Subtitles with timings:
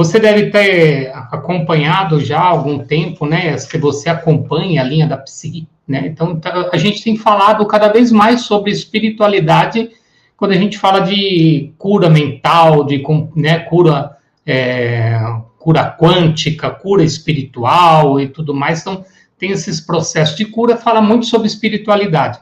[0.00, 3.58] Você deve ter acompanhado já há algum tempo, né?
[3.58, 6.04] Se você acompanha a linha da psique, né?
[6.06, 9.90] Então, tá, a gente tem falado cada vez mais sobre espiritualidade
[10.38, 13.04] quando a gente fala de cura mental, de
[13.36, 15.20] né, cura, é,
[15.58, 18.80] cura quântica, cura espiritual e tudo mais.
[18.80, 19.04] Então,
[19.38, 22.38] tem esses processos de cura, fala muito sobre espiritualidade.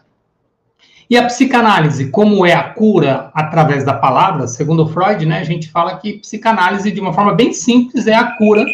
[1.11, 5.71] E a psicanálise, como é a cura através da palavra, segundo Freud, né, a gente
[5.71, 8.67] fala que psicanálise, de uma forma bem simples, é a cura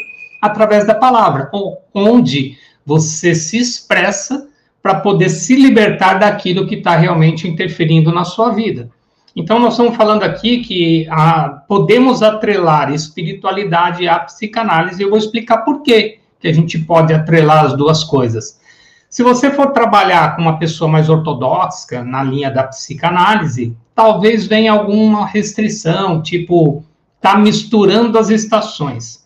[0.42, 1.48] através da palavra,
[1.94, 4.48] onde você se expressa
[4.82, 8.90] para poder se libertar daquilo que está realmente interferindo na sua vida.
[9.36, 15.18] Então, nós estamos falando aqui que a, podemos atrelar espiritualidade à psicanálise, e eu vou
[15.18, 18.60] explicar por quê que a gente pode atrelar as duas coisas.
[19.14, 24.72] Se você for trabalhar com uma pessoa mais ortodoxa na linha da psicanálise, talvez venha
[24.72, 26.84] alguma restrição, tipo,
[27.20, 29.24] tá misturando as estações.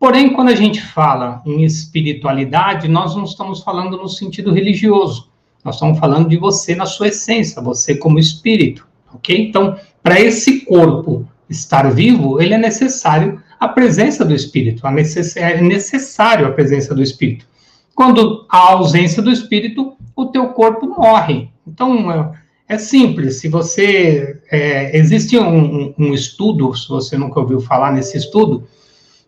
[0.00, 5.28] Porém, quando a gente fala em espiritualidade, nós não estamos falando no sentido religioso.
[5.62, 9.38] Nós estamos falando de você na sua essência, você como espírito, ok?
[9.38, 16.46] Então, para esse corpo estar vivo, ele é necessário a presença do espírito, é necessário
[16.46, 17.46] a presença do espírito.
[17.98, 21.50] Quando há ausência do espírito, o teu corpo morre.
[21.66, 22.32] Então, é,
[22.68, 23.40] é simples.
[23.40, 24.40] Se você.
[24.48, 28.68] É, existe um, um, estudo, se você nunca ouviu falar nesse estudo,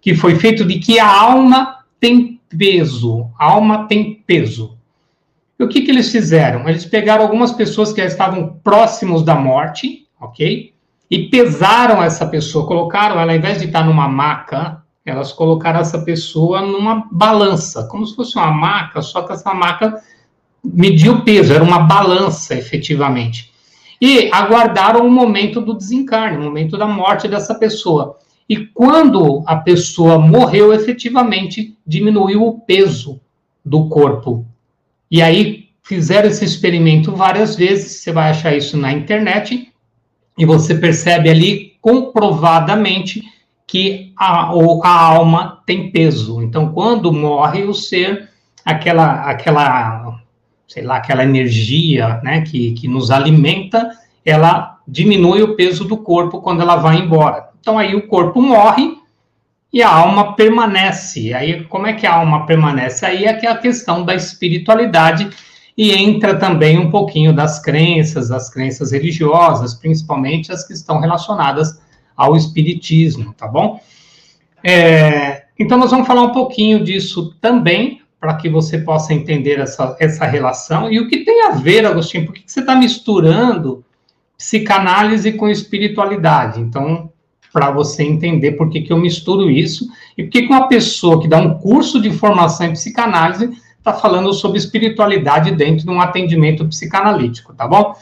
[0.01, 3.29] que foi feito de que a alma tem peso.
[3.37, 4.79] A alma tem peso.
[5.59, 6.69] E o que, que eles fizeram?
[6.69, 10.73] Eles pegaram algumas pessoas que já estavam próximos da morte, ok?
[11.11, 15.99] E pesaram essa pessoa, colocaram ela, ao invés de estar numa maca, elas colocaram essa
[16.01, 20.03] pessoa numa balança, como se fosse uma maca, só que essa maca
[20.63, 23.51] media o peso, era uma balança, efetivamente.
[24.01, 28.17] E aguardaram o momento do desencarne, o momento da morte dessa pessoa.
[28.49, 33.21] E quando a pessoa morreu, efetivamente diminuiu o peso
[33.65, 34.47] do corpo.
[35.11, 39.73] E aí fizeram esse experimento várias vezes, você vai achar isso na internet,
[40.39, 43.23] e você percebe ali comprovadamente
[43.71, 46.43] que a, a alma tem peso.
[46.43, 48.29] Então, quando morre o ser,
[48.65, 50.19] aquela, aquela,
[50.67, 53.89] sei lá, aquela energia, né, que, que nos alimenta,
[54.27, 57.51] ela diminui o peso do corpo quando ela vai embora.
[57.61, 58.99] Então, aí o corpo morre
[59.73, 61.33] e a alma permanece.
[61.33, 63.07] Aí, como é que a alma permanece?
[63.07, 65.31] Aí é que é a questão da espiritualidade
[65.79, 71.79] e entra também um pouquinho das crenças, das crenças religiosas, principalmente as que estão relacionadas
[72.21, 73.81] ao espiritismo, tá bom?
[74.63, 79.97] É, então, nós vamos falar um pouquinho disso também, para que você possa entender essa,
[79.99, 80.93] essa relação.
[80.93, 83.83] E o que tem a ver, Agostinho, por que você está misturando
[84.37, 86.61] psicanálise com espiritualidade?
[86.61, 87.11] Então,
[87.51, 91.23] para você entender por que, que eu misturo isso e por que, que uma pessoa
[91.23, 96.03] que dá um curso de formação em psicanálise está falando sobre espiritualidade dentro de um
[96.03, 97.95] atendimento psicanalítico, tá bom?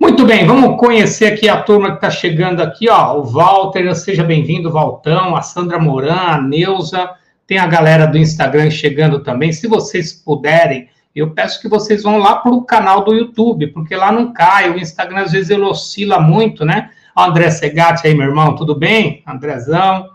[0.00, 3.18] Muito bem, vamos conhecer aqui a turma que está chegando aqui, ó.
[3.18, 7.10] O Walter, seja bem-vindo, Valtão, a Sandra Moran, a Neuza,
[7.46, 9.52] tem a galera do Instagram chegando também.
[9.52, 13.94] Se vocês puderem, eu peço que vocês vão lá para o canal do YouTube, porque
[13.94, 14.70] lá não cai.
[14.70, 16.88] O Instagram às vezes ele oscila muito, né?
[17.14, 19.22] O André Segatti aí, meu irmão, tudo bem?
[19.26, 20.08] Andrezão,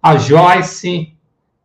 [0.00, 1.12] a Joyce,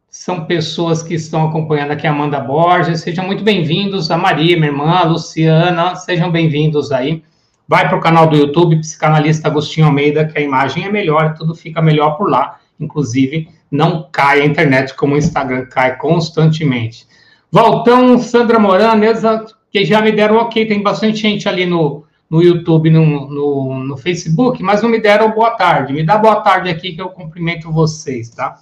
[0.09, 4.71] são pessoas que estão acompanhando aqui, a Amanda Borges, sejam muito bem-vindos, a Maria, minha
[4.71, 7.21] irmã, a Luciana, sejam bem-vindos aí.
[7.69, 11.53] Vai para o canal do YouTube, Psicanalista Agostinho Almeida, que a imagem é melhor, tudo
[11.53, 12.57] fica melhor por lá.
[12.79, 17.05] Inclusive, não cai a internet como o Instagram cai constantemente.
[17.51, 22.89] Voltão, Sandra Moranesa, que já me deram ok, tem bastante gente ali no, no YouTube,
[22.89, 25.93] no, no, no, Facebook, mas não me deram boa tarde.
[25.93, 28.59] Me dá boa tarde aqui que eu cumprimento vocês, tá?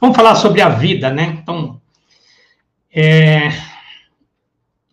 [0.00, 1.36] Vamos falar sobre a vida, né?
[1.42, 1.80] Então,
[2.94, 3.48] é,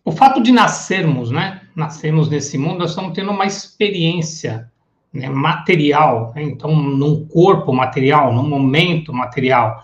[0.04, 1.60] o fato de nascermos, né?
[1.74, 4.70] Nascemos nesse mundo, nós estamos tendo uma experiência
[5.12, 6.42] né, material, né?
[6.42, 9.82] então, num corpo material, num momento material.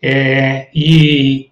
[0.00, 1.50] É, e,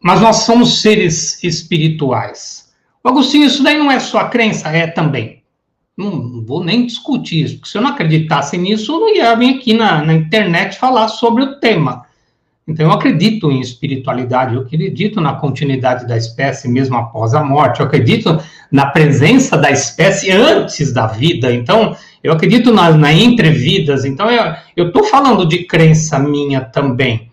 [0.00, 2.72] mas nós somos seres espirituais.
[3.02, 4.68] Agostinho, isso daí não é só crença?
[4.70, 5.42] É também.
[5.96, 9.34] Não, não, vou nem discutir isso, porque se eu não acreditasse nisso, eu não ia
[9.36, 12.03] vir aqui na, na internet falar sobre o tema.
[12.66, 17.80] Então, eu acredito em espiritualidade, eu acredito na continuidade da espécie mesmo após a morte,
[17.80, 18.40] eu acredito
[18.72, 21.52] na presença da espécie antes da vida.
[21.52, 24.04] Então, eu acredito na, na entrevidas.
[24.04, 24.28] Então,
[24.74, 27.30] eu estou falando de crença minha também,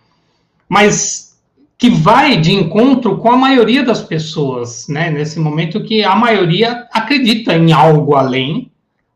[0.67, 1.31] mas
[1.77, 5.09] que vai de encontro com a maioria das pessoas, né?
[5.09, 8.70] Nesse momento que a maioria acredita em algo além,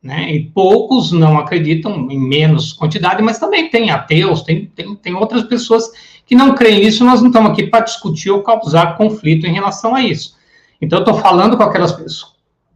[0.05, 0.31] né?
[0.31, 5.45] E poucos não acreditam em menos quantidade, mas também tem ateus, tem, tem, tem outras
[5.45, 5.89] pessoas
[6.27, 9.95] que não creem nisso, nós não estamos aqui para discutir ou causar conflito em relação
[9.95, 10.35] a isso.
[10.79, 11.97] Então, eu estou falando com aquelas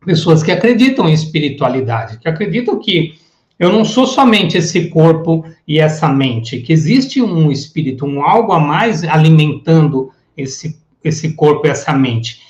[0.03, 3.13] pessoas que acreditam em espiritualidade, que acreditam que
[3.59, 8.53] eu não sou somente esse corpo e essa mente, que existe um espírito, um algo
[8.53, 12.41] a mais alimentando esse, esse corpo e essa mente.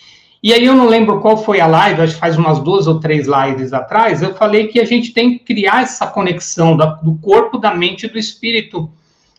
[0.41, 2.99] E aí eu não lembro qual foi a live, acho que faz umas duas ou
[2.99, 7.15] três lives atrás, eu falei que a gente tem que criar essa conexão da, do
[7.15, 8.89] corpo, da mente e do espírito,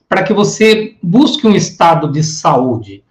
[0.07, 3.03] para que você busque um estado de saúde.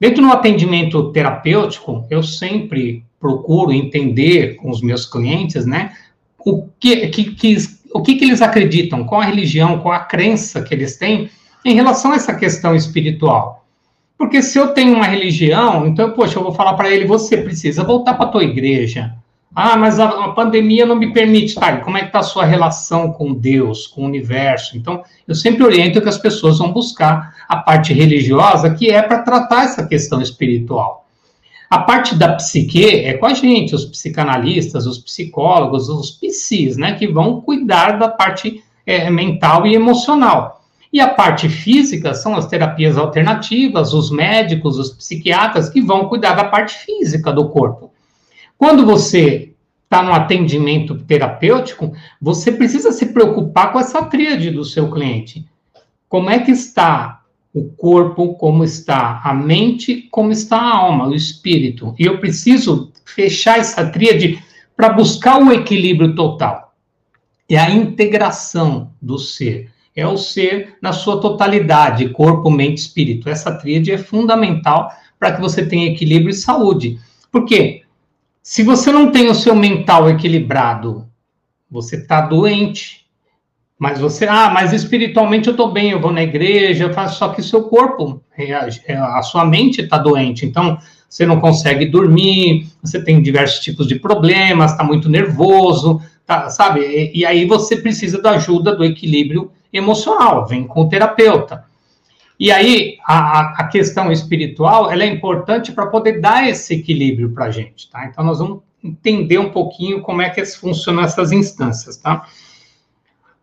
[0.00, 5.92] Dentro do atendimento terapêutico, eu sempre procuro entender com os meus clientes, né,
[6.38, 10.62] o que, que, que o que, que eles acreditam, qual a religião, qual a crença
[10.62, 11.30] que eles têm
[11.64, 13.66] em relação a essa questão espiritual.
[14.18, 17.84] Porque se eu tenho uma religião, então, poxa, eu vou falar para ele, você precisa
[17.84, 19.14] voltar para a tua igreja.
[19.54, 21.54] Ah, mas a, a, pandemia não me permite.
[21.54, 24.76] Tá, como é que está a sua relação com Deus, com o universo?
[24.76, 29.22] Então, eu sempre oriento que as pessoas vão buscar a parte religiosa, que é para
[29.22, 31.06] tratar essa questão espiritual.
[31.70, 36.94] A parte da psique é com a gente, os psicanalistas, os psicólogos, os psis, né,
[36.94, 40.57] que vão cuidar da parte é, mental e emocional.
[40.92, 46.34] E a parte física são as terapias alternativas, os médicos, os psiquiatras que vão cuidar
[46.34, 47.92] da parte física do corpo.
[48.56, 49.52] Quando você
[49.84, 55.46] está no atendimento terapêutico, você precisa se preocupar com essa tríade do seu cliente.
[56.08, 57.22] Como é que está
[57.54, 61.94] o corpo, como está a mente, como está a alma, o espírito.
[61.98, 64.42] E eu preciso fechar essa tríade
[64.76, 66.74] para buscar o equilíbrio total.
[67.48, 73.28] É a integração do ser é o ser na sua totalidade, corpo, mente, espírito.
[73.28, 77.00] Essa tríade é fundamental para que você tenha equilíbrio e saúde.
[77.32, 77.82] Por quê?
[78.40, 81.04] Se você não tem o seu mental equilibrado,
[81.68, 83.06] você está doente.
[83.76, 87.30] Mas você, ah, mas espiritualmente eu estou bem, eu vou na igreja, eu faço, só
[87.30, 90.46] que o seu corpo, reage, é, a sua mente está doente.
[90.46, 90.78] Então,
[91.08, 96.80] você não consegue dormir, você tem diversos tipos de problemas, está muito nervoso, tá, sabe?
[96.80, 101.64] E, e aí você precisa da ajuda do equilíbrio emocional, vem com o terapeuta.
[102.38, 107.46] E aí, a, a questão espiritual, ela é importante para poder dar esse equilíbrio para
[107.46, 108.06] a gente, tá?
[108.06, 112.26] Então, nós vamos entender um pouquinho como é que funcionam essas instâncias, tá?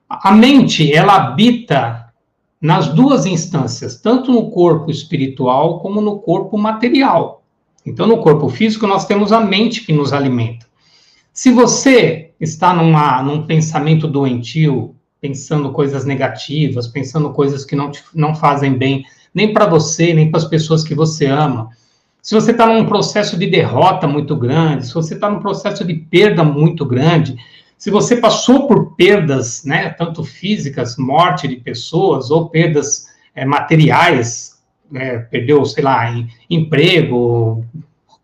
[0.10, 2.14] A mente, ela habita
[2.62, 7.44] nas duas instâncias, tanto no corpo espiritual como no corpo material.
[7.86, 10.66] Então, no corpo físico, nós temos a mente que nos alimenta.
[11.34, 14.95] Se você está numa, num pensamento doentio,
[15.28, 20.30] pensando coisas negativas, pensando coisas que não, te, não fazem bem, nem para você, nem
[20.30, 21.70] para as pessoas que você ama.
[22.22, 25.96] Se você está num processo de derrota muito grande, se você está num processo de
[25.96, 27.36] perda muito grande,
[27.76, 34.60] se você passou por perdas, né, tanto físicas, morte de pessoas, ou perdas é, materiais,
[34.94, 37.66] é, perdeu, sei lá, em, emprego,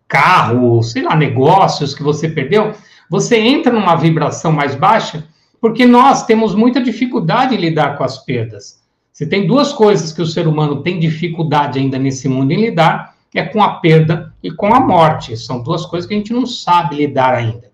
[0.08, 2.74] carro, sei lá, negócios que você perdeu,
[3.10, 5.31] você entra numa vibração mais baixa
[5.62, 8.82] porque nós temos muita dificuldade em lidar com as perdas.
[9.14, 13.16] Se tem duas coisas que o ser humano tem dificuldade ainda nesse mundo em lidar,
[13.36, 15.38] é com a perda e com a morte.
[15.38, 17.70] São duas coisas que a gente não sabe lidar ainda.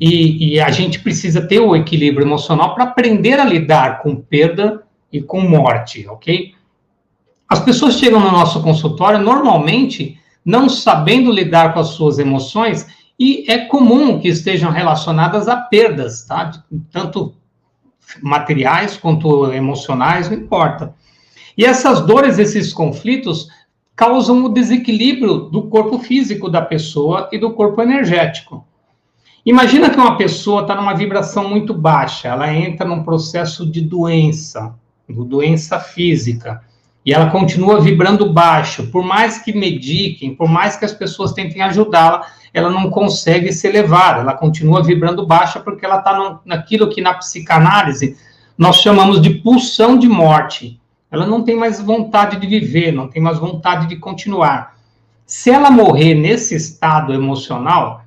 [0.00, 4.82] E, e a gente precisa ter o equilíbrio emocional para aprender a lidar com perda
[5.12, 6.54] e com morte, ok?
[7.48, 12.86] As pessoas chegam no nosso consultório normalmente não sabendo lidar com as suas emoções
[13.20, 16.50] e é comum que estejam relacionadas a perdas, tá?
[16.90, 17.34] Tanto
[18.22, 20.94] materiais quanto emocionais, não importa.
[21.54, 23.48] E essas dores, esses conflitos,
[23.94, 28.66] causam o desequilíbrio do corpo físico da pessoa e do corpo energético.
[29.44, 34.74] Imagina que uma pessoa está numa vibração muito baixa, ela entra num processo de doença,
[35.06, 36.62] doença física,
[37.04, 38.88] e ela continua vibrando baixo.
[38.88, 43.66] Por mais que mediquem, por mais que as pessoas tentem ajudá-la, ela não consegue se
[43.66, 48.16] elevar, ela continua vibrando baixa porque ela está naquilo que na psicanálise
[48.58, 50.80] nós chamamos de pulsão de morte.
[51.10, 54.76] Ela não tem mais vontade de viver, não tem mais vontade de continuar.
[55.24, 58.04] Se ela morrer nesse estado emocional,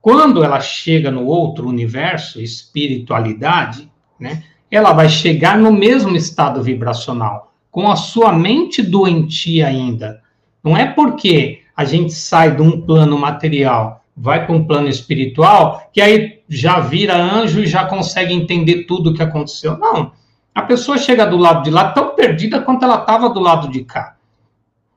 [0.00, 7.52] quando ela chega no outro universo, espiritualidade, né, ela vai chegar no mesmo estado vibracional,
[7.76, 10.22] com a sua mente doentia ainda.
[10.64, 15.90] Não é porque a gente sai de um plano material, vai para um plano espiritual,
[15.92, 19.76] que aí já vira anjo e já consegue entender tudo o que aconteceu.
[19.76, 20.12] Não.
[20.54, 23.84] A pessoa chega do lado de lá tão perdida quanto ela estava do lado de
[23.84, 24.16] cá.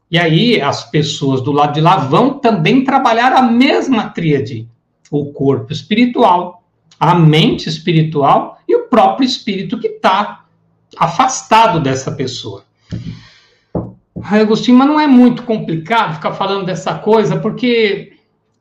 [0.09, 4.69] E aí as pessoas do lado de lá vão também trabalhar a mesma tríade:
[5.11, 6.63] o corpo espiritual,
[6.97, 10.45] a mente espiritual e o próprio espírito que está
[10.97, 12.68] afastado dessa pessoa.
[14.21, 18.13] Ai, Agostinho, mas não é muito complicado ficar falando dessa coisa, porque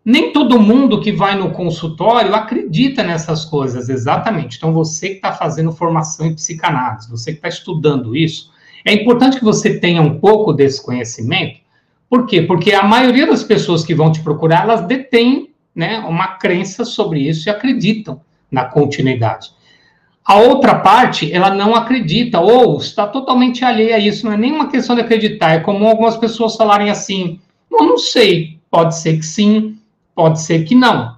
[0.05, 4.57] nem todo mundo que vai no consultório acredita nessas coisas, exatamente.
[4.57, 8.51] Então, você que está fazendo formação em psicanálise, você que está estudando isso,
[8.85, 11.61] é importante que você tenha um pouco desse conhecimento.
[12.09, 12.41] Por quê?
[12.41, 17.21] Porque a maioria das pessoas que vão te procurar, elas detêm né, uma crença sobre
[17.21, 18.21] isso e acreditam
[18.51, 19.51] na continuidade.
[20.29, 24.69] A outra parte, ela não acredita, ou está totalmente alheia a isso, não é nenhuma
[24.69, 27.41] questão de acreditar, é como algumas pessoas falarem assim,
[27.73, 29.79] eu não sei, pode ser que sim,
[30.15, 31.17] pode ser que não,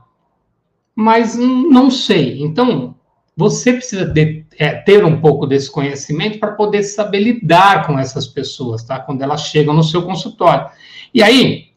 [0.95, 2.41] mas não sei.
[2.41, 2.95] Então,
[3.37, 8.29] você precisa de, é, ter um pouco desse conhecimento para poder saber lidar com essas
[8.29, 9.01] pessoas, tá?
[9.01, 10.71] Quando elas chegam no seu consultório.
[11.13, 11.71] E aí,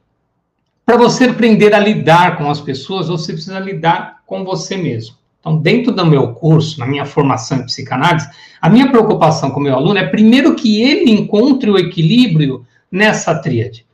[0.85, 5.23] para você aprender a lidar com as pessoas, você precisa lidar com você mesmo.
[5.43, 8.29] Então, dentro do meu curso, na minha formação em psicanálise,
[8.62, 13.35] a minha preocupação com o meu aluno é primeiro que ele encontre o equilíbrio nessa
[13.35, 13.85] tríade.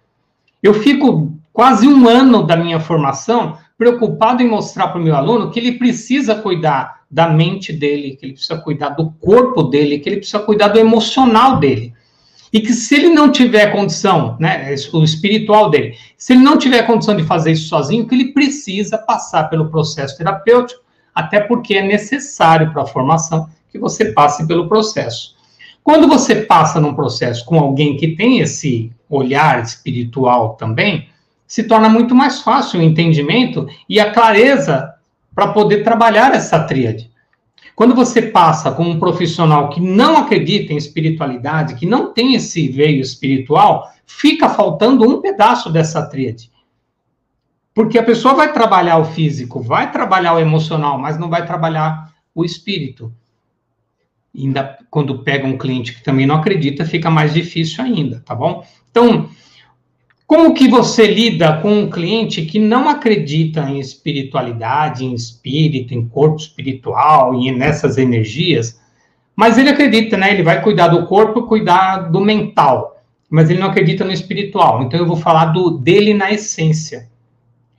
[0.62, 5.50] Eu fico quase um ano da minha formação preocupado em mostrar para o meu aluno
[5.50, 10.08] que ele precisa cuidar da mente dele, que ele precisa cuidar do corpo dele, que
[10.08, 11.94] ele precisa cuidar do emocional dele.
[12.53, 16.84] E que se ele não tiver condição, né, o espiritual dele, se ele não tiver
[16.84, 20.82] condição de fazer isso sozinho, que ele precisa passar pelo processo terapêutico,
[21.20, 25.36] até porque é necessário para a formação que você passe pelo processo.
[25.84, 31.10] Quando você passa num processo com alguém que tem esse olhar espiritual também,
[31.48, 34.94] se torna muito mais fácil o entendimento e a clareza
[35.34, 37.10] para poder trabalhar essa tríade.
[37.76, 42.68] Quando você passa com um profissional que não acredita em espiritualidade, que não tem esse
[42.68, 46.52] veio espiritual, fica faltando um pedaço dessa tríade.
[47.74, 52.14] Porque a pessoa vai trabalhar o físico, vai trabalhar o emocional, mas não vai trabalhar
[52.34, 53.14] o espírito.
[54.36, 58.66] Ainda quando pega um cliente que também não acredita, fica mais difícil ainda, tá bom?
[58.90, 59.30] Então,
[60.30, 66.08] como que você lida com um cliente que não acredita em espiritualidade, em espírito, em
[66.08, 68.80] corpo espiritual e nessas energias,
[69.36, 70.32] mas ele acredita, né?
[70.32, 74.84] Ele vai cuidar do corpo, cuidar do mental, mas ele não acredita no espiritual.
[74.84, 77.10] Então eu vou falar do dele na essência.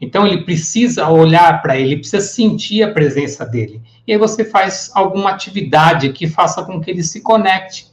[0.01, 3.83] Então ele precisa olhar para ele, precisa sentir a presença dele.
[4.07, 7.87] E aí você faz alguma atividade que faça com que ele se conecte,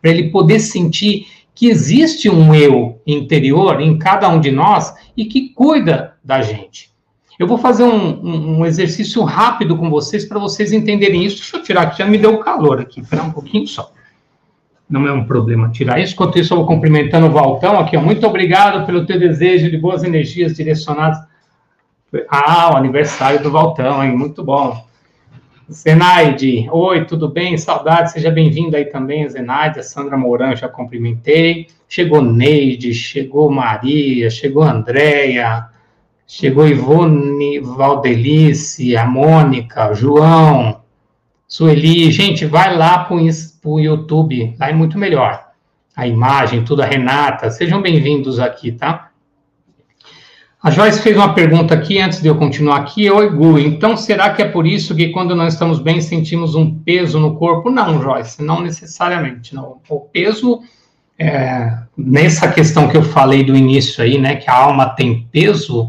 [0.00, 5.24] para ele poder sentir que existe um eu interior em cada um de nós e
[5.24, 6.88] que cuida da gente.
[7.36, 11.38] Eu vou fazer um, um, um exercício rápido com vocês para vocês entenderem isso.
[11.38, 13.92] Deixa eu tirar aqui, já me deu calor aqui, espera um pouquinho só.
[14.88, 16.14] Não é um problema tirar isso.
[16.14, 17.96] Enquanto isso, eu vou cumprimentando o Valtão aqui.
[17.98, 21.18] Muito obrigado pelo teu desejo de boas energias direcionadas.
[22.28, 24.16] Ah, o aniversário do Valtão, hein?
[24.16, 24.86] Muito bom.
[25.70, 27.58] Zenaide, oi, tudo bem?
[27.58, 29.80] Saudade, seja bem-vindo aí também, Zenaide.
[29.80, 31.68] A Sandra Mourão já cumprimentei.
[31.86, 35.66] Chegou Neide, chegou Maria, chegou Andréia,
[36.26, 40.80] chegou Ivone Valdelice, a Mônica, João,
[41.46, 42.10] Sueli.
[42.10, 43.16] Gente, vai lá para
[43.64, 45.48] o YouTube, lá é muito melhor.
[45.94, 47.50] A imagem, tudo, a Renata.
[47.50, 49.07] Sejam bem-vindos aqui, tá?
[50.60, 53.08] A Joyce fez uma pergunta aqui, antes de eu continuar aqui.
[53.08, 56.74] Oi, Gu, então será que é por isso que quando não estamos bem sentimos um
[56.74, 57.70] peso no corpo?
[57.70, 59.54] Não, Joyce, não necessariamente.
[59.54, 59.80] Não.
[59.88, 60.60] O peso,
[61.16, 65.88] é, nessa questão que eu falei do início aí, né, que a alma tem peso,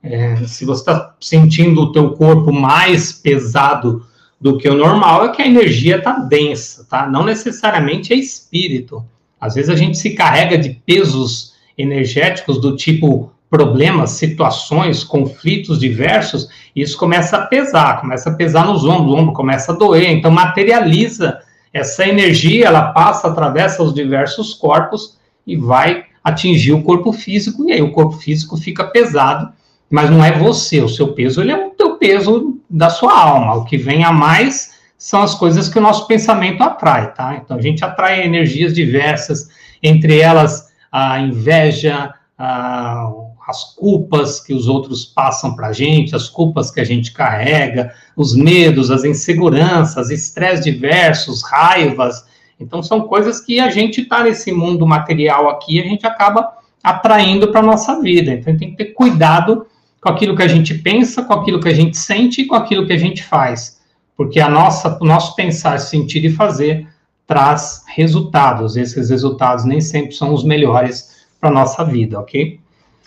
[0.00, 4.06] é, se você está sentindo o teu corpo mais pesado
[4.40, 7.08] do que o normal, é que a energia está densa, tá?
[7.08, 9.04] Não necessariamente é espírito.
[9.40, 16.48] Às vezes a gente se carrega de pesos energéticos do tipo problemas, situações, conflitos diversos,
[16.74, 20.30] isso começa a pesar, começa a pesar nos ombros, o ombro começa a doer, então
[20.30, 21.38] materializa
[21.72, 27.72] essa energia, ela passa, atravessa os diversos corpos e vai atingir o corpo físico, e
[27.72, 29.52] aí o corpo físico fica pesado,
[29.90, 33.54] mas não é você, o seu peso, ele é o teu peso da sua alma,
[33.54, 37.36] o que vem a mais são as coisas que o nosso pensamento atrai, tá?
[37.36, 39.50] Então a gente atrai energias diversas,
[39.82, 43.12] entre elas a inveja, a,
[43.46, 47.92] as culpas que os outros passam para a gente, as culpas que a gente carrega,
[48.16, 52.24] os medos, as inseguranças, estresse diversos, raivas.
[52.58, 57.48] Então, são coisas que a gente está nesse mundo material aqui, a gente acaba atraindo
[57.48, 58.32] para a nossa vida.
[58.32, 59.66] Então, tem que ter cuidado
[60.00, 62.86] com aquilo que a gente pensa, com aquilo que a gente sente e com aquilo
[62.86, 63.80] que a gente faz.
[64.16, 66.86] Porque a nossa, o nosso pensar, sentir e fazer
[67.26, 68.76] traz resultados.
[68.76, 72.60] Esses resultados nem sempre são os melhores para a nossa vida, ok?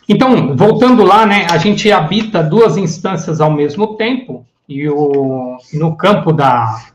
[0.07, 5.95] Então, voltando lá, né, a gente habita duas instâncias ao mesmo tempo, e o, no
[5.95, 6.87] campo da,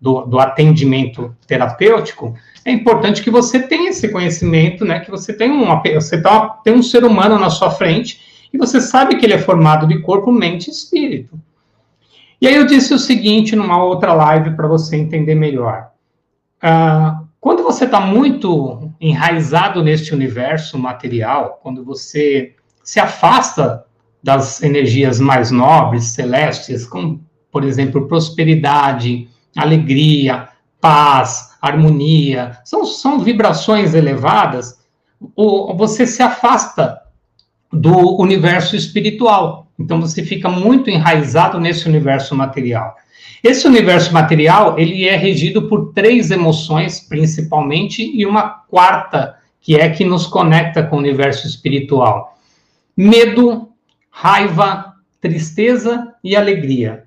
[0.00, 2.34] do, do, atendimento terapêutico,
[2.64, 6.74] é importante que você tenha esse conhecimento, né, que você tem, uma, você tá, tem
[6.74, 8.20] um ser humano na sua frente,
[8.52, 11.38] e você sabe que ele é formado de corpo, mente e espírito.
[12.40, 15.90] E aí eu disse o seguinte numa outra live para você entender melhor.
[16.62, 23.84] Uh, quando você está muito enraizado neste universo material, quando você se afasta
[24.22, 30.48] das energias mais nobres, celestes, como, por exemplo, prosperidade, alegria,
[30.80, 34.78] paz, harmonia, são, são vibrações elevadas,
[35.34, 37.00] ou você se afasta
[37.72, 39.66] do universo espiritual.
[39.78, 42.96] Então você fica muito enraizado nesse universo material.
[43.42, 49.88] Esse universo material, ele é regido por três emoções, principalmente, e uma quarta, que é
[49.88, 52.36] que nos conecta com o universo espiritual.
[52.96, 53.68] Medo,
[54.10, 57.04] raiva, tristeza e alegria.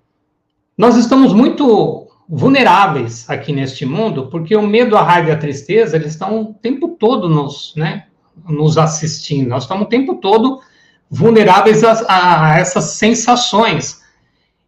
[0.77, 5.97] Nós estamos muito vulneráveis aqui neste mundo, porque o medo, a raiva e a tristeza,
[5.97, 8.05] eles estão o tempo todo nos, né,
[8.47, 9.49] nos assistindo.
[9.49, 10.61] Nós estamos o tempo todo
[11.09, 14.00] vulneráveis a, a essas sensações.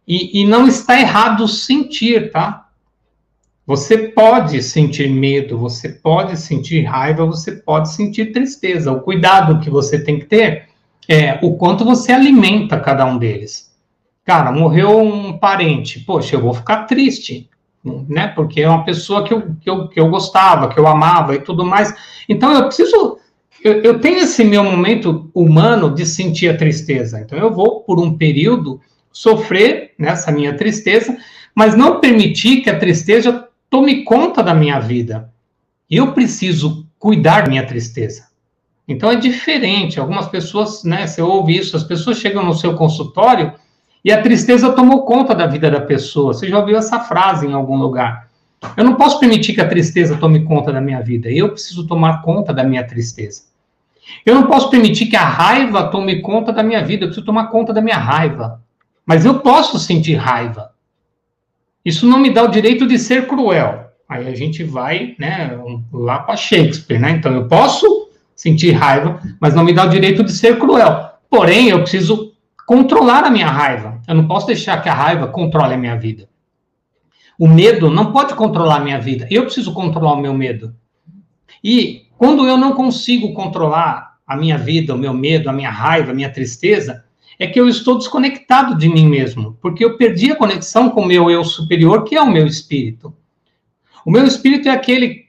[0.06, 2.64] E, e não está errado sentir, tá?
[3.66, 8.92] Você pode sentir medo, você pode sentir raiva, você pode sentir tristeza.
[8.92, 10.68] O cuidado que você tem que ter
[11.08, 13.72] é o quanto você alimenta cada um deles.
[14.22, 17.48] Cara, morreu um parente, poxa, eu vou ficar triste,
[18.08, 18.28] né?
[18.28, 21.40] Porque é uma pessoa que eu, que eu, que eu gostava, que eu amava e
[21.40, 21.94] tudo mais.
[22.28, 23.18] Então eu preciso.
[23.62, 27.20] Eu, eu tenho esse meu momento humano de sentir a tristeza.
[27.20, 28.80] Então eu vou, por um período,
[29.14, 31.16] sofrer nessa minha tristeza,
[31.54, 35.30] mas não permitir que a tristeza tome conta da minha vida.
[35.88, 38.26] Eu preciso cuidar da minha tristeza.
[38.88, 40.00] Então é diferente.
[40.00, 43.52] Algumas pessoas, né, você ouve isso, as pessoas chegam no seu consultório
[44.04, 46.34] e a tristeza tomou conta da vida da pessoa.
[46.34, 48.28] Você já ouviu essa frase em algum lugar?
[48.76, 51.30] Eu não posso permitir que a tristeza tome conta da minha vida.
[51.30, 53.42] Eu preciso tomar conta da minha tristeza.
[54.26, 57.04] Eu não posso permitir que a raiva tome conta da minha vida.
[57.04, 58.63] Eu preciso tomar conta da minha raiva.
[59.06, 60.72] Mas eu posso sentir raiva.
[61.84, 63.90] Isso não me dá o direito de ser cruel.
[64.08, 65.58] Aí a gente vai né,
[65.92, 67.10] lá para Shakespeare, né?
[67.10, 71.10] Então eu posso sentir raiva, mas não me dá o direito de ser cruel.
[71.28, 72.32] Porém, eu preciso
[72.66, 74.00] controlar a minha raiva.
[74.06, 76.28] Eu não posso deixar que a raiva controle a minha vida.
[77.38, 79.26] O medo não pode controlar a minha vida.
[79.30, 80.74] Eu preciso controlar o meu medo.
[81.62, 86.12] E quando eu não consigo controlar a minha vida, o meu medo, a minha raiva,
[86.12, 87.04] a minha tristeza,
[87.38, 91.06] é que eu estou desconectado de mim mesmo, porque eu perdi a conexão com o
[91.06, 93.14] meu eu superior, que é o meu espírito.
[94.04, 95.24] O meu espírito é aquele,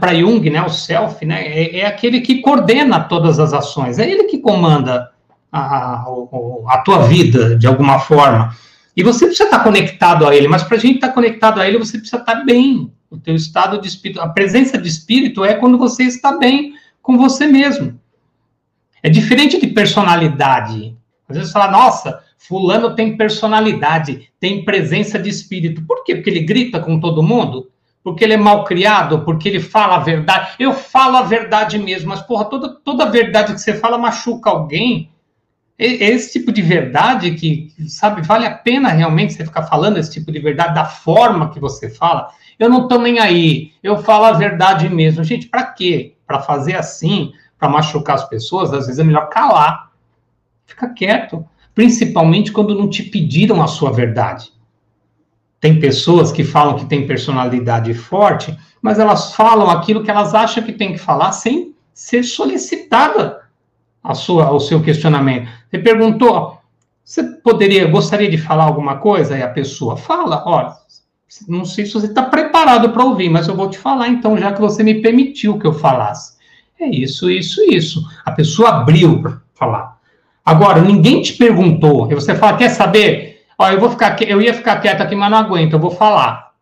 [0.00, 4.08] para Jung, né, o self, né, é, é, aquele que coordena todas as ações, é
[4.08, 5.10] ele que comanda
[5.50, 6.04] a, a,
[6.68, 8.56] a tua vida, de alguma forma.
[8.96, 11.78] E você precisa estar conectado a ele, mas para a gente estar conectado a ele,
[11.78, 12.92] você precisa estar bem.
[13.10, 17.18] O teu estado de espírito, a presença de espírito é quando você está bem com
[17.18, 17.98] você mesmo.
[19.02, 20.96] É diferente de personalidade.
[21.32, 25.82] Às vezes fala, nossa, fulano tem personalidade, tem presença de espírito.
[25.86, 26.14] Por quê?
[26.14, 27.70] Porque ele grita com todo mundo?
[28.04, 29.20] Porque ele é mal criado?
[29.24, 30.54] Porque ele fala a verdade?
[30.58, 35.10] Eu falo a verdade mesmo, mas, porra, toda, toda verdade que você fala machuca alguém.
[35.78, 40.30] Esse tipo de verdade que, sabe, vale a pena realmente você ficar falando esse tipo
[40.30, 42.28] de verdade da forma que você fala.
[42.58, 45.24] Eu não tô nem aí, eu falo a verdade mesmo.
[45.24, 46.14] Gente, para quê?
[46.26, 49.91] Para fazer assim, para machucar as pessoas, às vezes é melhor calar
[50.72, 54.50] Fica quieto, principalmente quando não te pediram a sua verdade.
[55.60, 60.64] Tem pessoas que falam que têm personalidade forte, mas elas falam aquilo que elas acham
[60.64, 63.42] que tem que falar sem ser solicitada
[64.02, 65.46] a sua, o seu questionamento.
[65.70, 66.58] Você perguntou,
[67.04, 69.36] você poderia, gostaria de falar alguma coisa?
[69.36, 70.72] E a pessoa fala, olha,
[71.46, 74.52] não sei se você está preparado para ouvir, mas eu vou te falar então, já
[74.52, 76.38] que você me permitiu que eu falasse.
[76.80, 78.02] É isso, isso, isso.
[78.24, 79.91] A pessoa abriu para falar.
[80.44, 83.44] Agora, ninguém te perguntou, e você fala, quer saber?
[83.58, 86.52] Ó, eu vou ficar, eu ia ficar quieto aqui, mas não aguento, eu vou falar.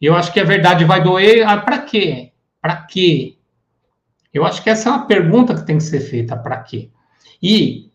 [0.00, 1.46] Eu acho que a verdade vai doer.
[1.46, 2.32] Ah, para quê?
[2.60, 3.36] Para quê?
[4.32, 6.88] Eu acho que essa é uma pergunta que tem que ser feita, para quê?
[7.42, 7.90] E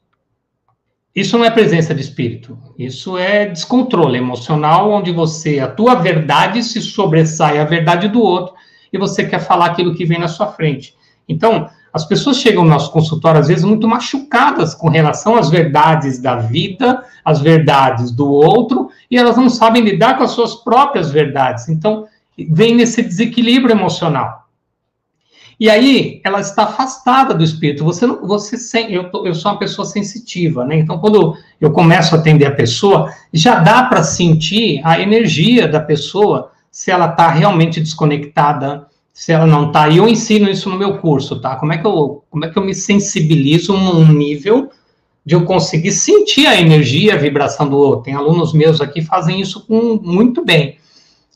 [1.16, 6.62] isso não é presença de espírito, isso é descontrole emocional, onde você, a tua verdade
[6.62, 8.54] se sobressai à verdade do outro,
[8.94, 10.96] e você quer falar aquilo que vem na sua frente.
[11.28, 16.20] Então, as pessoas chegam no nosso consultório, às vezes, muito machucadas com relação às verdades
[16.20, 21.10] da vida, às verdades do outro, e elas não sabem lidar com as suas próprias
[21.10, 21.70] verdades.
[21.70, 22.06] Então,
[22.50, 24.48] vem nesse desequilíbrio emocional.
[25.60, 27.84] E aí, ela está afastada do espírito.
[27.84, 28.56] Você, você
[28.90, 30.78] eu, eu sou uma pessoa sensitiva, né?
[30.78, 35.80] Então, quando eu começo a atender a pessoa, já dá para sentir a energia da
[35.80, 38.87] pessoa, se ela está realmente desconectada,
[39.18, 39.90] se ela não está.
[39.90, 41.56] E eu ensino isso no meu curso, tá?
[41.56, 44.70] Como é que eu, como é que eu me sensibilizo num nível
[45.26, 48.04] de eu conseguir sentir a energia, a vibração do outro.
[48.04, 50.78] Tem alunos meus aqui que fazem isso com, muito bem.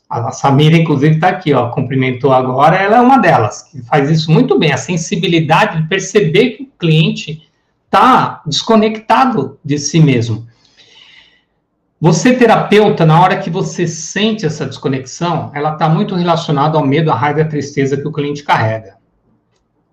[0.08, 4.30] A Samira, inclusive, está aqui, ó, cumprimentou agora, ela é uma delas, que faz isso
[4.30, 7.42] muito bem, a sensibilidade de perceber que o cliente
[7.86, 10.46] está desconectado de si mesmo.
[12.02, 17.12] Você, terapeuta, na hora que você sente essa desconexão, ela está muito relacionada ao medo,
[17.12, 18.96] à raiva e à tristeza que o cliente carrega.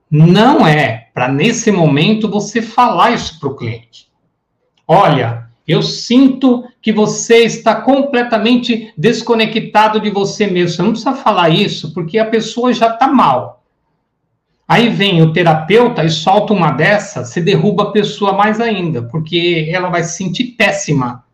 [0.10, 4.08] Não é para, nesse momento, você falar isso para o cliente.
[4.88, 10.78] Olha, eu sinto que você está completamente desconectado de você mesmo.
[10.78, 13.63] Você não precisa falar isso, porque a pessoa já está mal.
[14.67, 19.69] Aí vem o terapeuta e solta uma dessa, você derruba a pessoa mais ainda, porque
[19.72, 21.29] ela vai se sentir péssima.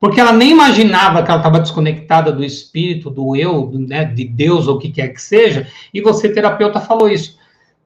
[0.00, 4.68] Porque ela nem imaginava que ela estava desconectada do espírito, do eu, né, de Deus
[4.68, 7.36] ou o que quer que seja, e você, terapeuta, falou isso.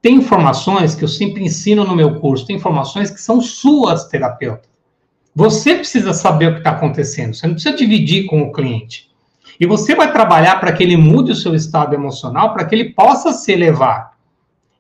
[0.03, 4.68] Tem informações que eu sempre ensino no meu curso, tem informações que são suas, terapeuta.
[5.35, 9.11] Você precisa saber o que está acontecendo, você não precisa dividir com o cliente.
[9.59, 12.92] E você vai trabalhar para que ele mude o seu estado emocional, para que ele
[12.92, 14.12] possa se elevar.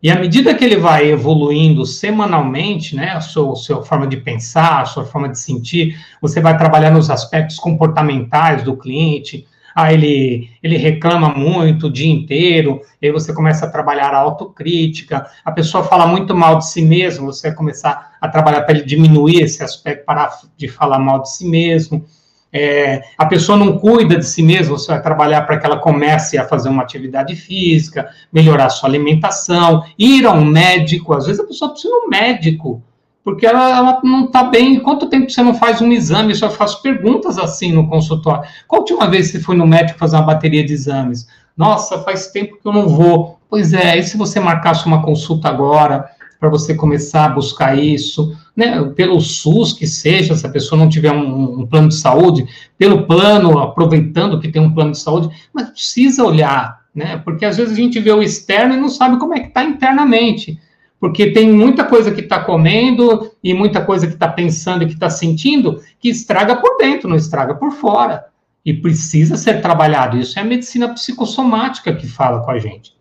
[0.02, 4.16] E à medida que ele vai evoluindo semanalmente, né, a sua, a sua, forma de
[4.16, 9.92] pensar, a sua forma de sentir, você vai trabalhar nos aspectos comportamentais do cliente, ah,
[9.92, 15.52] ele, ele reclama muito o dia inteiro, aí você começa a trabalhar a autocrítica, a
[15.52, 19.40] pessoa fala muito mal de si mesmo, você vai começar a trabalhar para ele diminuir
[19.40, 22.04] esse aspecto, parar de falar mal de si mesmo.
[22.52, 26.36] É, a pessoa não cuida de si mesma, você vai trabalhar para que ela comece
[26.36, 31.14] a fazer uma atividade física, melhorar sua alimentação, ir a um médico.
[31.14, 32.82] Às vezes a pessoa precisa de um médico
[33.24, 34.80] porque ela, ela não está bem.
[34.80, 36.32] Quanto tempo você não faz um exame?
[36.32, 38.48] Eu só faço perguntas assim no consultório.
[38.66, 41.28] Qual a última vez você foi no médico fazer uma bateria de exames?
[41.56, 43.38] Nossa, faz tempo que eu não vou.
[43.48, 46.10] Pois é, e se você marcasse uma consulta agora,
[46.42, 50.88] para você começar a buscar isso, né, pelo SUS que seja, se a pessoa não
[50.88, 55.28] tiver um, um, plano de saúde, pelo plano, aproveitando que tem um plano de saúde,
[55.54, 59.20] mas precisa olhar, né, porque às vezes a gente vê o externo e não sabe
[59.20, 60.58] como é que está internamente
[60.98, 64.94] porque tem muita coisa que está comendo e muita coisa que está pensando e que
[64.94, 68.26] está sentindo que estraga por dentro, não estraga por fora.
[68.64, 70.16] E precisa ser trabalhado.
[70.16, 72.94] Isso é a medicina psicossomática que fala com a gente.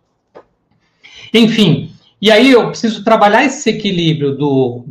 [1.32, 4.84] Enfim, e aí eu preciso trabalhar esse equilíbrio do,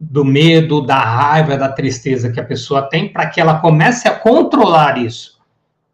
[0.00, 4.14] do medo, da raiva, da tristeza que a pessoa tem para que ela comece a
[4.14, 5.38] controlar isso.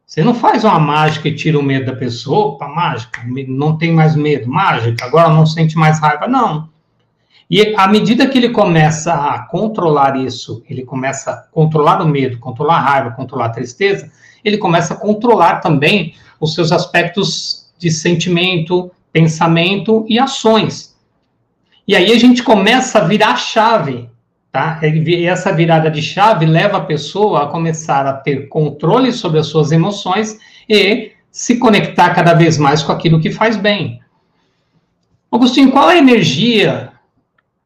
[0.07, 3.93] Você não faz uma mágica e tira o medo da pessoa, opa, mágica, não tem
[3.93, 6.69] mais medo, mágica, agora não sente mais raiva, não.
[7.51, 12.39] E à medida que ele começa a controlar isso, ele começa a controlar o medo,
[12.39, 14.09] controlar a raiva, controlar a tristeza,
[14.45, 20.95] ele começa a controlar também os seus aspectos de sentimento, pensamento e ações.
[21.89, 24.11] E aí a gente começa a virar chave
[24.55, 24.79] Tá?
[24.85, 29.49] E essa virada de chave leva a pessoa a começar a ter controle sobre as
[29.49, 34.01] suas emoções e se conectar cada vez mais com aquilo que faz bem.
[35.33, 36.93] Agostinho, qual é a energia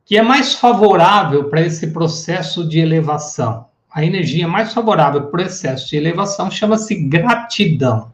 [0.02, 3.66] que é mais favorável para esse processo de elevação?
[3.92, 8.11] A energia mais favorável para o processo de elevação chama-se gratidão.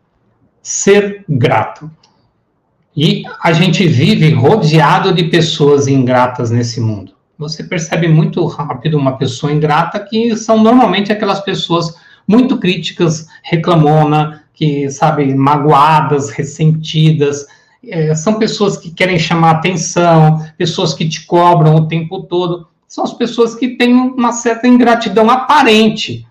[0.61, 1.89] Ser grato.
[2.97, 9.17] E a gente vive rodeado de pessoas ingratas nesse mundo você percebe muito rápido uma
[9.17, 11.95] pessoa ingrata, que são normalmente aquelas pessoas
[12.27, 17.47] muito críticas, reclamona, que, sabe, magoadas, ressentidas.
[17.87, 22.69] É, são pessoas que querem chamar atenção, pessoas que te cobram o tempo todo.
[22.87, 26.27] São as pessoas que têm uma certa ingratidão aparente.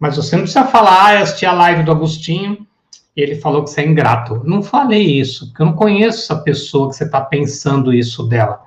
[0.00, 2.66] Mas você não precisa falar, ah, assisti a live do Agostinho,
[3.16, 4.42] ele falou que você é ingrato.
[4.44, 8.66] Não falei isso, porque eu não conheço essa pessoa que você está pensando isso dela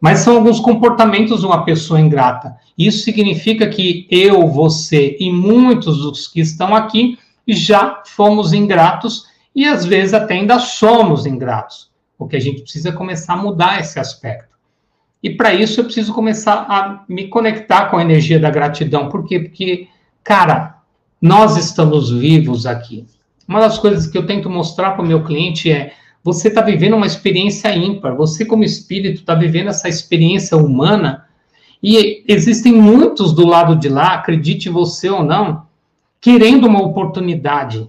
[0.00, 2.56] mas são alguns comportamentos de uma pessoa ingrata.
[2.76, 9.66] Isso significa que eu, você e muitos dos que estão aqui já fomos ingratos e
[9.66, 11.90] às vezes até ainda somos ingratos.
[12.18, 14.56] O que a gente precisa começar a mudar esse aspecto.
[15.20, 19.08] E para isso eu preciso começar a me conectar com a energia da gratidão.
[19.08, 19.40] Por quê?
[19.40, 19.88] Porque,
[20.22, 20.78] cara,
[21.20, 23.04] nós estamos vivos aqui.
[23.48, 26.94] Uma das coisas que eu tento mostrar para o meu cliente é você está vivendo
[26.94, 28.14] uma experiência ímpar.
[28.14, 31.24] Você, como espírito, está vivendo essa experiência humana.
[31.82, 35.66] E existem muitos do lado de lá, acredite você ou não,
[36.20, 37.88] querendo uma oportunidade.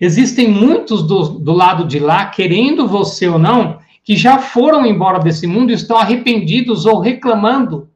[0.00, 5.20] Existem muitos do, do lado de lá, querendo você ou não, que já foram embora
[5.20, 7.88] desse mundo e estão arrependidos ou reclamando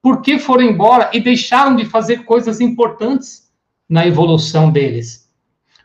[0.00, 3.50] por que foram embora e deixaram de fazer coisas importantes
[3.88, 5.25] na evolução deles.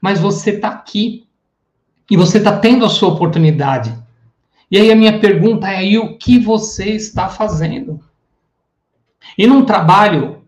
[0.02, 1.28] Mas você está aqui
[2.10, 3.96] e você está tendo a sua oportunidade.
[4.70, 8.00] E aí a minha pergunta é: e o que você está fazendo?
[9.38, 10.42] E num trabalho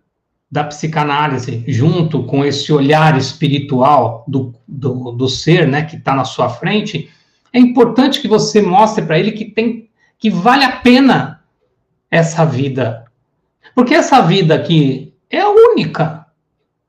[0.50, 6.26] da psicanálise, junto com esse olhar espiritual do, do, do ser, né, que está na
[6.26, 7.10] sua frente,
[7.52, 9.90] é importante que você mostre para ele que tem
[10.20, 11.42] que vale a pena
[12.10, 13.06] essa vida.
[13.76, 16.23] Porque essa vida aqui é única.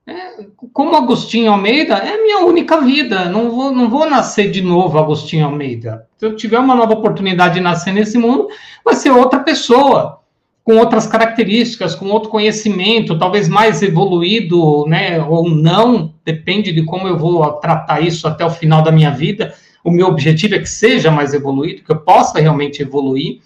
[0.07, 3.25] É, como Agostinho Almeida, é minha única vida.
[3.25, 6.07] Não vou, não vou nascer de novo, Agostinho Almeida.
[6.17, 8.47] Se eu tiver uma nova oportunidade de nascer nesse mundo,
[8.83, 10.19] vai ser outra pessoa,
[10.63, 17.07] com outras características, com outro conhecimento, talvez mais evoluído, né, ou não, depende de como
[17.07, 19.53] eu vou tratar isso até o final da minha vida
[19.85, 23.39] o meu objetivo é que seja mais evoluído, que eu possa realmente evoluir.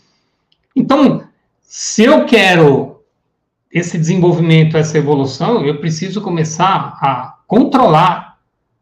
[0.74, 1.22] Então,
[1.62, 2.89] se eu quero
[3.72, 8.38] esse desenvolvimento, essa evolução, eu preciso começar a controlar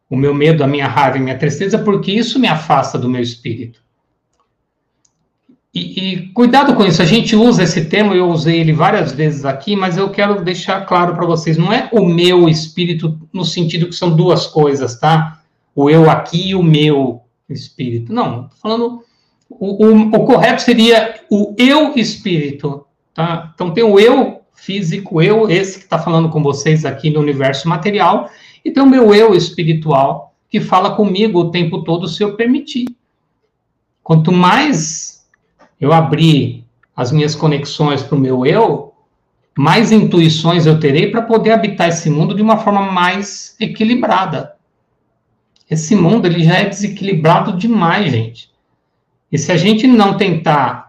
[0.08, 3.20] o meu medo, a minha raiva a minha tristeza, porque isso me afasta do meu
[3.20, 3.80] espírito.
[5.74, 9.44] E, e, cuidado com isso, a gente usa esse termo, eu usei ele várias vezes
[9.44, 13.86] aqui, mas eu quero deixar claro para vocês, não é o meu espírito no sentido
[13.86, 15.42] que são duas coisas, tá?
[15.74, 18.12] O eu aqui e o meu espírito.
[18.12, 19.04] Não, estou falando.
[19.48, 22.84] O, o, o, correto seria o eu espírito.
[23.14, 23.52] Tá?
[23.54, 27.68] Então tem o eu físico, eu, esse que está falando com vocês aqui no universo
[27.68, 28.30] material,
[28.64, 32.86] e tem o meu eu espiritual, que fala comigo o tempo todo se eu permitir.
[34.02, 35.26] Quanto mais
[35.80, 36.64] eu abrir
[36.96, 38.92] as minhas conexões para o meu eu,
[39.56, 44.54] mais intuições eu terei para poder habitar esse mundo de uma forma mais equilibrada.
[45.70, 48.50] Esse mundo ele já é desequilibrado demais, gente.
[49.30, 50.87] E se a gente não tentar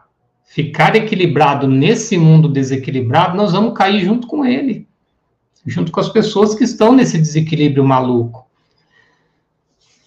[0.49, 4.88] ficar equilibrado nesse mundo desequilibrado, nós vamos cair junto com ele,
[5.63, 8.47] junto com as pessoas que estão nesse desequilíbrio maluco.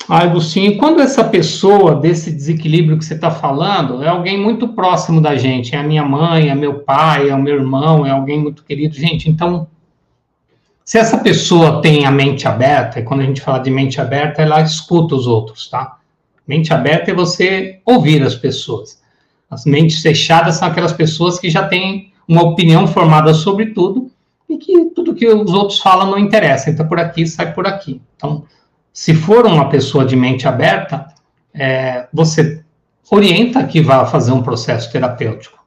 [0.09, 5.21] Ah, Agostinho, quando essa pessoa desse desequilíbrio que você está falando é alguém muito próximo
[5.21, 8.41] da gente, é a minha mãe, é meu pai, é o meu irmão, é alguém
[8.41, 9.69] muito querido, gente, então
[10.85, 14.43] se essa pessoa tem a mente aberta, e quando a gente fala de mente aberta,
[14.43, 15.99] ela escuta os outros, tá?
[16.45, 19.01] Mente aberta é você ouvir as pessoas.
[19.53, 24.11] As mentes fechadas são aquelas pessoas que já têm uma opinião formada sobre tudo
[24.49, 26.71] e que tudo que os outros falam não interessa.
[26.71, 28.01] Entra por aqui, sai por aqui.
[28.17, 28.45] Então,
[28.95, 31.07] se for uma pessoa de mente aberta,
[31.53, 32.65] é, você
[33.11, 35.63] orienta que vá fazer um processo terapêutico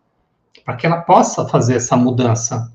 [0.65, 2.73] para que ela possa fazer essa mudança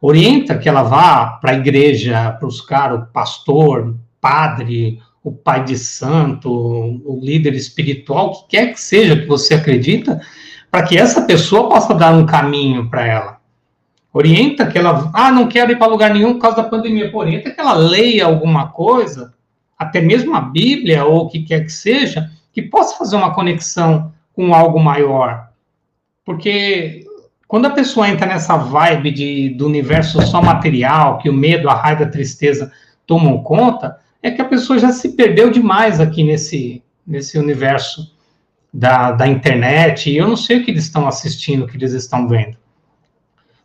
[0.00, 6.50] orienta que ela vá para a igreja, caras, o pastor, padre, o pai de santo,
[6.50, 10.20] o líder espiritual, o que quer que seja que você acredita,
[10.70, 13.38] para que essa pessoa possa dar um caminho para ela.
[14.12, 17.10] Orienta que ela, ah, não quero ir para lugar nenhum por causa da pandemia.
[17.10, 19.34] Pô, orienta que ela leia alguma coisa,
[19.78, 24.12] até mesmo a Bíblia ou o que quer que seja, que possa fazer uma conexão
[24.32, 25.48] com algo maior.
[26.24, 27.04] Porque
[27.46, 31.74] quando a pessoa entra nessa vibe de, do universo só material, que o medo, a
[31.74, 32.70] raiva, a tristeza
[33.06, 38.17] tomam conta, é que a pessoa já se perdeu demais aqui nesse, nesse universo
[38.72, 40.10] da, da internet.
[40.10, 42.56] E eu não sei o que eles estão assistindo, o que eles estão vendo.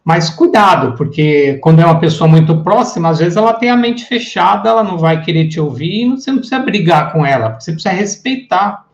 [0.04, 4.04] Mas cuidado, porque quando é uma pessoa muito próxima, às vezes ela tem a mente
[4.04, 7.72] fechada, ela não vai querer te ouvir, e você não precisa brigar com ela, você
[7.72, 8.86] precisa respeitar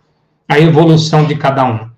[0.47, 1.89] a evolução de cada um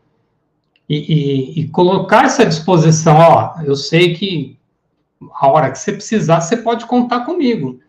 [0.91, 4.58] e, e, e colocar essa disposição, ó, eu sei que
[5.39, 7.80] a hora que você precisar, você pode contar comigo.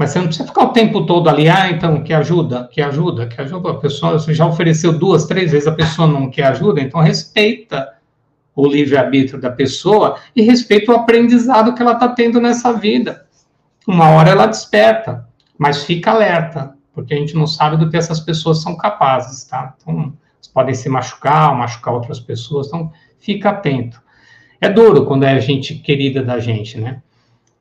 [0.00, 3.26] Mas você não precisa ficar o tempo todo ali, ah, então, que ajuda, que ajuda,
[3.26, 3.68] que ajuda.
[3.68, 7.86] A pessoa você já ofereceu duas, três vezes, a pessoa não quer ajuda, então respeita
[8.56, 13.26] o livre-arbítrio da pessoa e respeita o aprendizado que ela está tendo nessa vida.
[13.86, 18.20] Uma hora ela desperta, mas fica alerta, porque a gente não sabe do que essas
[18.20, 19.74] pessoas são capazes, tá?
[19.82, 20.14] Então,
[20.54, 24.00] podem se machucar, ou machucar outras pessoas, então fica atento.
[24.62, 27.02] É duro quando é gente querida da gente, né?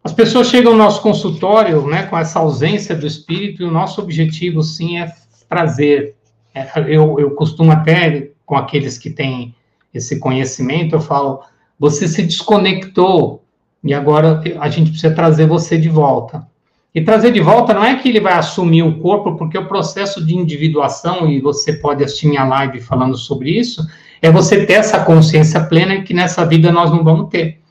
[0.03, 4.01] As pessoas chegam ao nosso consultório, né, com essa ausência do espírito, e o nosso
[4.01, 5.11] objetivo, sim, é
[5.47, 6.15] trazer.
[6.53, 9.53] É, eu, eu costumo até, com aqueles que têm
[9.93, 11.41] esse conhecimento, eu falo,
[11.77, 13.43] você se desconectou,
[13.83, 16.47] e agora a gente precisa trazer você de volta.
[16.93, 20.25] E trazer de volta não é que ele vai assumir o corpo, porque o processo
[20.25, 23.85] de individuação, e você pode assistir minha live falando sobre isso,
[24.21, 27.61] é você ter essa consciência plena que nessa vida nós não vamos ter.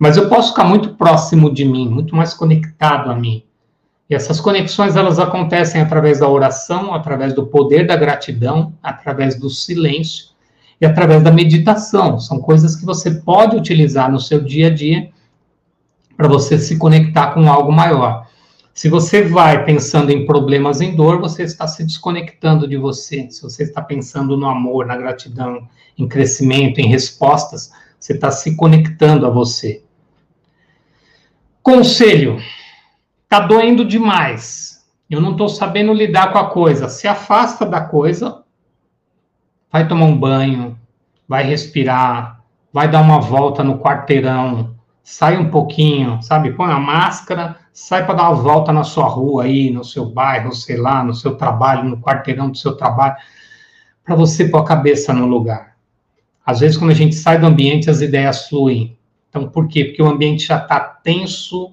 [0.00, 3.44] Mas eu posso ficar muito próximo de mim, muito mais conectado a mim.
[4.08, 9.50] E essas conexões elas acontecem através da oração, através do poder da gratidão, através do
[9.50, 10.28] silêncio
[10.80, 12.18] e através da meditação.
[12.18, 15.10] São coisas que você pode utilizar no seu dia a dia
[16.16, 18.26] para você se conectar com algo maior.
[18.72, 23.30] Se você vai pensando em problemas, em dor, você está se desconectando de você.
[23.30, 28.56] Se você está pensando no amor, na gratidão, em crescimento, em respostas, você está se
[28.56, 29.82] conectando a você.
[31.62, 32.38] Conselho:
[33.24, 34.84] está doendo demais.
[35.08, 36.88] Eu não estou sabendo lidar com a coisa.
[36.88, 38.42] Se afasta da coisa,
[39.70, 40.78] vai tomar um banho,
[41.28, 42.40] vai respirar,
[42.72, 46.52] vai dar uma volta no quarteirão, sai um pouquinho, sabe?
[46.52, 50.52] Põe a máscara, sai para dar uma volta na sua rua aí, no seu bairro,
[50.52, 53.16] sei lá, no seu trabalho, no quarteirão do seu trabalho,
[54.04, 55.76] para você pôr a cabeça no lugar.
[56.44, 58.96] Às vezes, quando a gente sai do ambiente, as ideias fluem.
[59.30, 59.86] Então, por quê?
[59.86, 61.72] Porque o ambiente já está tenso,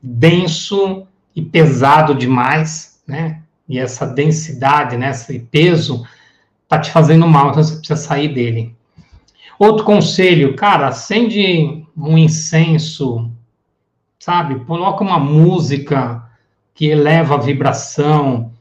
[0.00, 3.42] denso e pesado demais, né?
[3.68, 6.06] E essa densidade, né, esse peso,
[6.68, 8.74] tá te fazendo mal, então você precisa sair dele.
[9.58, 13.30] Outro conselho, cara, acende um incenso,
[14.18, 14.64] sabe?
[14.64, 16.24] Coloca uma música
[16.74, 18.52] que eleva a vibração.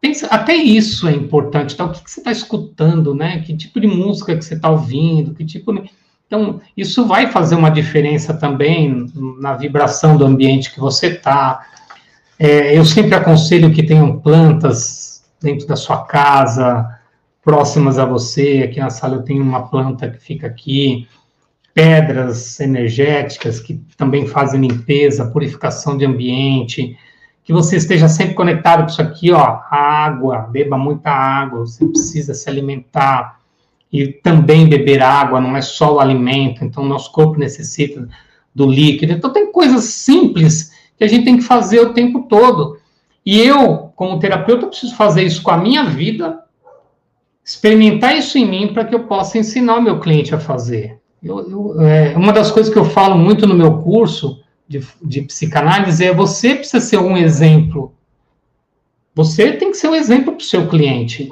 [0.00, 1.76] Pensa, até isso é importante.
[1.76, 1.84] Tá?
[1.84, 3.40] O que, que você está escutando, né?
[3.40, 5.34] Que tipo de música que você está ouvindo?
[5.34, 5.90] Que tipo de...
[6.28, 9.06] Então, isso vai fazer uma diferença também
[9.40, 11.66] na vibração do ambiente que você está.
[12.38, 16.86] É, eu sempre aconselho que tenham plantas dentro da sua casa,
[17.42, 18.62] próximas a você.
[18.62, 21.08] Aqui na sala eu tenho uma planta que fica aqui,
[21.72, 26.94] pedras energéticas que também fazem limpeza, purificação de ambiente.
[27.42, 32.34] Que você esteja sempre conectado com isso aqui, ó, água, beba muita água, você precisa
[32.34, 33.38] se alimentar
[33.92, 38.08] e também beber água, não é só o alimento, então nosso corpo necessita
[38.54, 39.12] do líquido.
[39.12, 42.78] Então tem coisas simples que a gente tem que fazer o tempo todo.
[43.24, 46.40] E eu, como terapeuta, preciso fazer isso com a minha vida,
[47.44, 50.98] experimentar isso em mim para que eu possa ensinar o meu cliente a fazer.
[51.22, 55.22] Eu, eu, é, uma das coisas que eu falo muito no meu curso de, de
[55.22, 57.92] psicanálise é você precisa ser um exemplo.
[59.14, 61.28] Você tem que ser um exemplo para o seu cliente.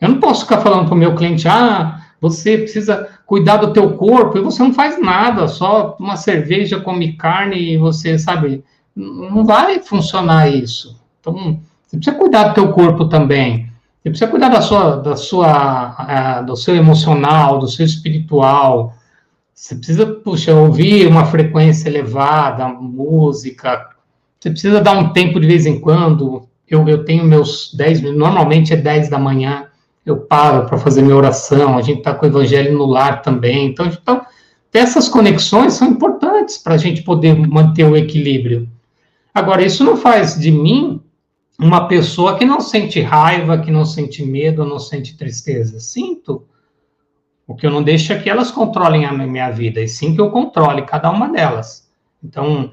[0.00, 3.96] Eu não posso ficar falando para o meu cliente, ah, você precisa cuidar do teu
[3.96, 9.44] corpo e você não faz nada, só uma cerveja, come carne e você, sabe, não
[9.44, 11.00] vai funcionar isso.
[11.20, 13.70] Então, você precisa cuidar do teu corpo também.
[14.02, 18.94] Você precisa cuidar da sua, da sua, do seu emocional, do seu espiritual.
[19.54, 23.88] Você precisa, puxa, ouvir uma frequência elevada, música.
[24.38, 26.48] Você precisa dar um tempo de vez em quando.
[26.68, 29.67] Eu, eu tenho meus 10 minutos, normalmente é 10 da manhã,
[30.10, 31.76] eu paro para fazer minha oração.
[31.76, 33.66] A gente está com o evangelho no lar também.
[33.66, 34.24] Então, então
[34.72, 38.68] essas conexões são importantes para a gente poder manter o equilíbrio.
[39.34, 41.00] Agora, isso não faz de mim
[41.58, 45.80] uma pessoa que não sente raiva, que não sente medo, não sente tristeza.
[45.80, 46.44] Sinto.
[47.46, 50.20] O que eu não deixo é que elas controlem a minha vida, e sim que
[50.20, 51.88] eu controle cada uma delas.
[52.22, 52.70] Então,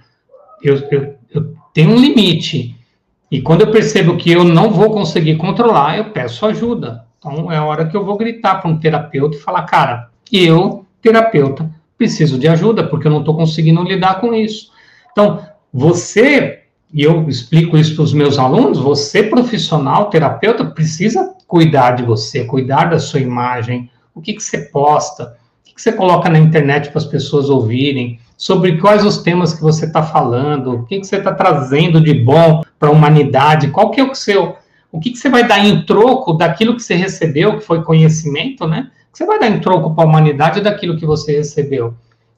[0.61, 2.75] eu, eu, eu tenho um limite.
[3.31, 7.04] E quando eu percebo que eu não vou conseguir controlar, eu peço ajuda.
[7.25, 10.85] Então, é a hora que eu vou gritar para um terapeuta e falar: cara, eu,
[11.01, 14.71] terapeuta, preciso de ajuda, porque eu não estou conseguindo lidar com isso.
[15.11, 16.61] Então, você
[16.93, 22.45] e eu explico isso para os meus alunos, você profissional, terapeuta, precisa cuidar de você,
[22.45, 26.39] cuidar da sua imagem, o que, que você posta, o que, que você coloca na
[26.39, 30.99] internet para as pessoas ouvirem, sobre quais os temas que você está falando, o que,
[30.99, 34.55] que você está trazendo de bom para a humanidade, qual que é o seu,
[34.95, 38.67] o que, que você vai dar em troco daquilo que você recebeu, que foi conhecimento,
[38.67, 38.91] né?
[39.10, 41.95] O que você vai dar em troco para a humanidade daquilo que você recebeu?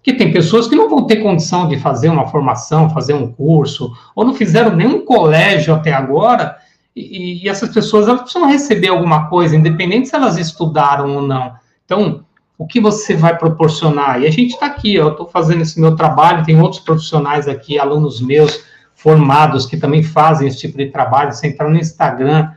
[0.08, 3.92] que tem pessoas que não vão ter condição de fazer uma formação, fazer um curso,
[4.16, 6.56] ou não fizeram nenhum colégio até agora,
[6.96, 11.56] e, e essas pessoas elas precisam receber alguma coisa, independente se elas estudaram ou não.
[11.84, 12.24] Então,
[12.58, 14.22] o que você vai proporcionar?
[14.22, 17.78] E a gente está aqui, eu estou fazendo esse meu trabalho, tem outros profissionais aqui,
[17.78, 18.64] alunos meus
[18.96, 21.34] formados que também fazem esse tipo de trabalho.
[21.34, 22.50] Você entrar no Instagram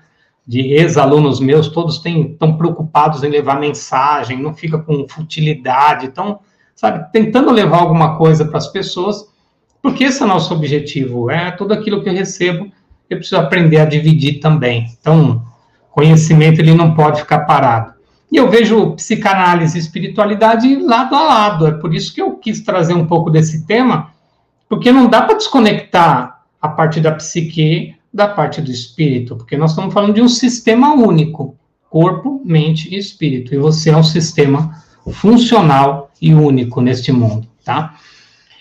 [0.51, 6.07] de ex-alunos meus, todos estão preocupados em levar mensagem, não fica com futilidade.
[6.07, 6.41] Então,
[6.75, 9.25] sabe, tentando levar alguma coisa para as pessoas,
[9.81, 12.69] porque esse é o nosso objetivo, é tudo aquilo que eu recebo,
[13.09, 14.89] eu preciso aprender a dividir também.
[15.01, 15.41] Então,
[15.93, 17.95] conhecimento ele não pode ficar parado.
[18.33, 22.61] E eu vejo psicanálise e espiritualidade lado a lado, é por isso que eu quis
[22.61, 24.11] trazer um pouco desse tema,
[24.69, 29.71] porque não dá para desconectar a parte da psique, da parte do espírito, porque nós
[29.71, 31.57] estamos falando de um sistema único,
[31.89, 34.83] corpo, mente e espírito, e você é um sistema
[35.13, 37.97] funcional e único neste mundo, tá?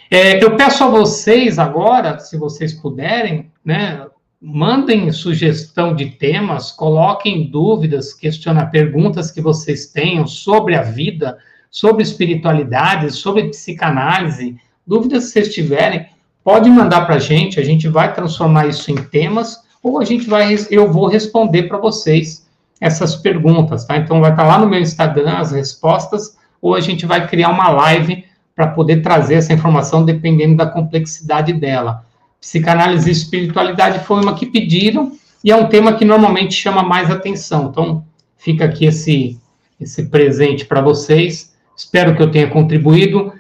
[0.10, 4.08] É, eu peço a vocês agora, se vocês puderem, né,
[4.42, 11.38] mandem sugestão de temas, coloquem dúvidas, questiona perguntas que vocês tenham sobre a vida,
[11.70, 16.08] sobre espiritualidade, sobre psicanálise, dúvidas que vocês tiverem,
[16.44, 20.28] pode mandar para a gente, a gente vai transformar isso em temas, ou a gente
[20.30, 22.48] vai, eu vou responder para vocês
[22.82, 23.98] essas perguntas, tá?
[23.98, 27.50] Então vai estar tá lá no meu Instagram as respostas, ou a gente vai criar
[27.50, 28.26] uma live
[28.56, 32.06] para poder trazer essa informação dependendo da complexidade dela.
[32.42, 35.14] Psicanálise e espiritualidade foi uma que pediram
[35.44, 37.70] e é um tema que normalmente chama mais atenção.
[37.70, 38.04] Então,
[38.38, 39.40] fica aqui esse,
[39.80, 41.54] esse presente para vocês.
[41.76, 43.34] Espero que eu tenha contribuído.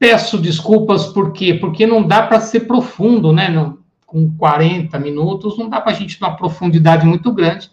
[0.00, 1.52] Peço desculpas, por quê?
[1.52, 3.50] Porque não dá para ser profundo, né?
[3.50, 3.76] Não,
[4.06, 7.70] com 40 minutos, não dá para a gente uma profundidade muito grande.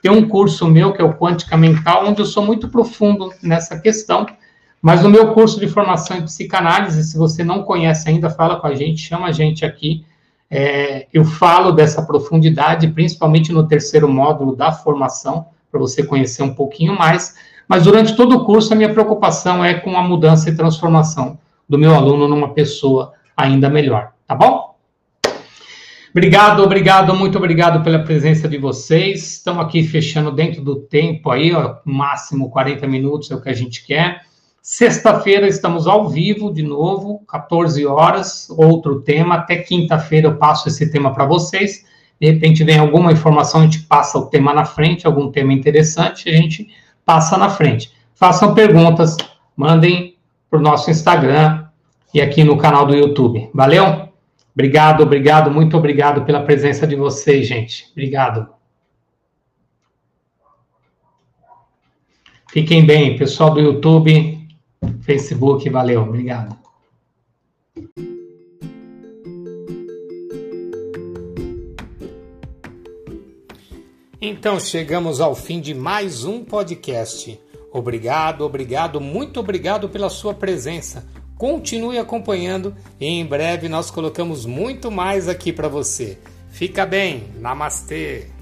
[0.00, 3.76] Tem um curso meu, que é o Quântica Mental, onde eu sou muito profundo nessa
[3.80, 4.24] questão.
[4.80, 8.68] Mas no meu curso de formação em psicanálise, se você não conhece ainda, fala com
[8.68, 10.06] a gente, chama a gente aqui.
[10.48, 16.54] É, eu falo dessa profundidade, principalmente no terceiro módulo da formação, para você conhecer um
[16.54, 17.34] pouquinho mais.
[17.66, 21.36] Mas durante todo o curso, a minha preocupação é com a mudança e transformação
[21.74, 24.76] do meu aluno numa pessoa ainda melhor, tá bom?
[26.12, 29.32] Obrigado, obrigado, muito obrigado pela presença de vocês.
[29.32, 33.52] Estamos aqui fechando dentro do tempo aí, ó, máximo 40 minutos é o que a
[33.52, 34.20] gente quer.
[34.62, 39.34] Sexta-feira estamos ao vivo de novo, 14 horas, outro tema.
[39.34, 41.84] Até quinta-feira eu passo esse tema para vocês.
[42.20, 46.28] De repente vem alguma informação, a gente passa o tema na frente, algum tema interessante,
[46.30, 46.68] a gente
[47.04, 47.90] passa na frente.
[48.14, 49.16] Façam perguntas,
[49.56, 50.14] mandem
[50.48, 51.63] para o nosso Instagram
[52.14, 53.50] e aqui no canal do YouTube.
[53.52, 54.08] Valeu?
[54.54, 57.90] Obrigado, obrigado, muito obrigado pela presença de vocês, gente.
[57.90, 58.48] Obrigado.
[62.52, 64.46] Fiquem bem, pessoal do YouTube,
[65.00, 66.56] Facebook, valeu, obrigado.
[74.20, 77.40] Então chegamos ao fim de mais um podcast.
[77.72, 81.04] Obrigado, obrigado, muito obrigado pela sua presença.
[81.44, 86.16] Continue acompanhando e em breve nós colocamos muito mais aqui para você.
[86.48, 88.33] Fica bem, namastê!